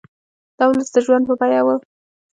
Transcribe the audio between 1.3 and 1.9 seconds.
بیه وو.